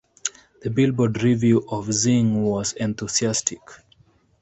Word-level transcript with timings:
The 0.63 0.71
Billboard 0.71 1.21
review 1.21 1.63
of 1.69 1.93
"Zing" 1.93 2.41
was 2.41 2.73
enthusiastic. 2.73 3.59